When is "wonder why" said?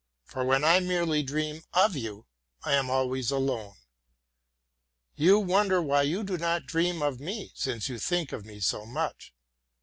5.37-6.01